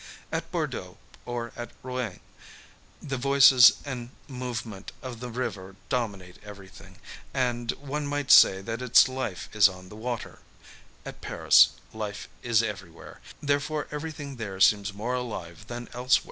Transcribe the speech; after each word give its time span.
At 0.31 0.51
Bordeaux 0.51 0.97
or 1.27 1.51
at 1.55 1.69
Rouen, 1.83 2.21
the 3.03 3.17
voices 3.17 3.73
and 3.85 4.09
movement 4.27 4.91
of 5.03 5.19
the 5.19 5.29
river 5.29 5.75
dominate 5.89 6.39
everything, 6.43 6.97
and 7.35 7.69
one 7.73 8.07
might 8.07 8.31
say 8.31 8.63
that 8.63 8.81
its 8.81 9.07
life 9.07 9.47
is 9.53 9.69
on 9.69 9.89
the 9.89 9.95
water: 9.95 10.39
at 11.05 11.21
Paris, 11.21 11.73
life 11.93 12.27
is 12.41 12.63
everywhere; 12.63 13.21
therefore 13.43 13.87
everything 13.91 14.37
there 14.37 14.59
seems 14.59 14.91
more 14.91 15.13
alive 15.13 15.67
than 15.67 15.87
elsewhere. 15.93 16.19